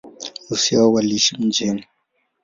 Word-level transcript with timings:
Nusu 0.49 0.75
yao 0.75 0.93
waliishi 0.93 1.37
mjini. 1.37 1.85